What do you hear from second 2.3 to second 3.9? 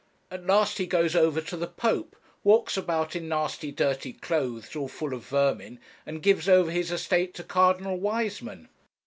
walks about in nasty